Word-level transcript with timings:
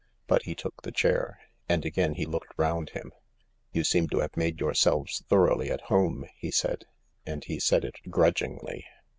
But 0.25 0.45
he 0.45 0.55
took 0.55 0.81
the 0.81 0.91
chair. 0.91 1.39
And 1.69 1.85
again 1.85 2.15
he 2.15 2.25
looked 2.25 2.57
round 2.57 2.89
him." 2.89 3.11
You 3.71 3.83
seem 3.83 4.09
to 4.09 4.21
have 4.21 4.35
made 4.35 4.59
yourselves 4.59 5.23
thoroughly 5.29 5.69
at 5.69 5.81
home," 5.93 6.25
he 6.39 6.49
said, 6.49 6.85
and 7.23 7.43
he 7.43 7.59
said 7.59 7.85
it 7.85 7.99
grudgingly. 8.09 8.87